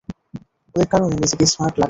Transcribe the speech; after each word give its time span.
ওদের 0.75 0.87
কারণে 0.91 1.13
নিজেকে 1.15 1.45
স্মার্ট 1.45 1.73
লাগছে। 1.73 1.79